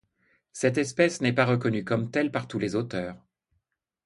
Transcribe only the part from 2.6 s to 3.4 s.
auteurs.